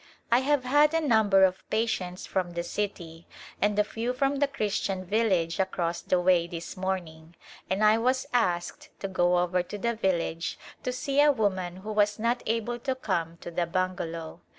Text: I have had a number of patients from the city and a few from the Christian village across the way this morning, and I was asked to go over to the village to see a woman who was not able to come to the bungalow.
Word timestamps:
I 0.31 0.39
have 0.39 0.63
had 0.63 0.95
a 0.95 0.99
number 1.07 1.43
of 1.43 1.69
patients 1.69 2.25
from 2.25 2.53
the 2.53 2.63
city 2.63 3.27
and 3.61 3.77
a 3.77 3.83
few 3.83 4.13
from 4.13 4.37
the 4.37 4.47
Christian 4.47 5.05
village 5.05 5.59
across 5.59 6.01
the 6.01 6.19
way 6.19 6.47
this 6.47 6.75
morning, 6.75 7.35
and 7.69 7.83
I 7.83 7.99
was 7.99 8.25
asked 8.33 8.89
to 9.01 9.07
go 9.07 9.37
over 9.37 9.61
to 9.61 9.77
the 9.77 9.93
village 9.93 10.57
to 10.81 10.91
see 10.91 11.21
a 11.21 11.31
woman 11.31 11.75
who 11.85 11.91
was 11.91 12.17
not 12.17 12.41
able 12.47 12.79
to 12.79 12.95
come 12.95 13.37
to 13.41 13.51
the 13.51 13.67
bungalow. 13.67 14.41